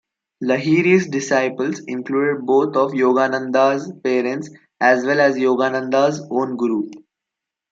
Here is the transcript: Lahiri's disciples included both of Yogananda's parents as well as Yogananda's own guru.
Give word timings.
Lahiri's 0.41 1.05
disciples 1.07 1.79
included 1.81 2.43
both 2.47 2.75
of 2.75 2.93
Yogananda's 2.93 3.93
parents 4.03 4.49
as 4.79 5.05
well 5.05 5.19
as 5.21 5.35
Yogananda's 5.35 6.25
own 6.31 6.57
guru. 6.57 6.89